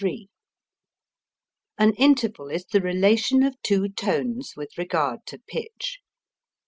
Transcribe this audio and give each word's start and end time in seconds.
An 1.77 1.93
interval 1.93 2.47
is 2.49 2.65
the 2.65 2.81
relation 2.81 3.43
of 3.43 3.61
two 3.61 3.87
tones 3.89 4.55
with 4.57 4.75
regard 4.75 5.27
to 5.27 5.37
pitch. 5.37 5.99